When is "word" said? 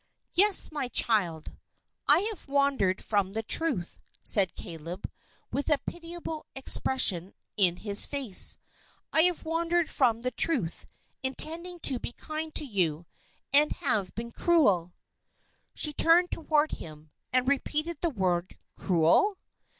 18.09-18.57